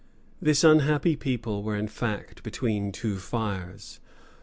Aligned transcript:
]This 0.47 0.63
unhappy 0.63 1.15
people 1.15 1.61
were 1.61 1.75
in 1.75 1.87
fact 1.87 2.41
between 2.41 2.91
two 2.91 3.17
fires. 3.19 3.99